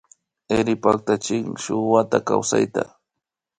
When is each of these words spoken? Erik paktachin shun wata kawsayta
Erik 0.55 0.79
paktachin 0.83 1.45
shun 1.63 1.81
wata 1.91 2.17
kawsayta 2.27 2.81